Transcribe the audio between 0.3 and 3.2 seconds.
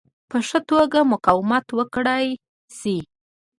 ښه توګه مقاومت وکړای شي.